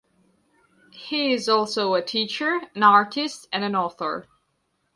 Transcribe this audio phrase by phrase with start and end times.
[0.89, 4.25] He is also a teacher, an artist and an author.